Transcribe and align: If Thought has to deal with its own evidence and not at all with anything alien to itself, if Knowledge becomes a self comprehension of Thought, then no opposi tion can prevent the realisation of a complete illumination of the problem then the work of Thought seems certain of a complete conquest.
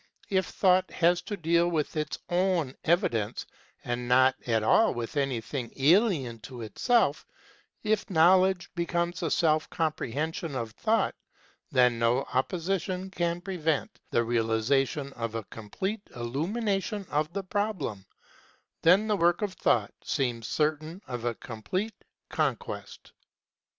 If 0.31 0.47
Thought 0.47 0.89
has 0.89 1.21
to 1.21 1.37
deal 1.37 1.67
with 1.69 1.95
its 1.95 2.17
own 2.27 2.73
evidence 2.83 3.45
and 3.85 4.07
not 4.07 4.33
at 4.47 4.63
all 4.63 4.95
with 4.95 5.15
anything 5.15 5.71
alien 5.77 6.39
to 6.39 6.61
itself, 6.63 7.23
if 7.83 8.09
Knowledge 8.09 8.71
becomes 8.73 9.21
a 9.21 9.29
self 9.29 9.69
comprehension 9.69 10.55
of 10.55 10.71
Thought, 10.71 11.13
then 11.71 11.99
no 11.99 12.23
opposi 12.33 12.81
tion 12.81 13.11
can 13.11 13.41
prevent 13.41 13.99
the 14.09 14.23
realisation 14.23 15.13
of 15.13 15.35
a 15.35 15.43
complete 15.43 16.01
illumination 16.15 17.05
of 17.11 17.31
the 17.33 17.43
problem 17.43 18.07
then 18.81 19.07
the 19.07 19.15
work 19.17 19.43
of 19.43 19.53
Thought 19.53 19.93
seems 20.03 20.47
certain 20.47 21.03
of 21.05 21.25
a 21.25 21.35
complete 21.35 22.03
conquest. 22.27 23.11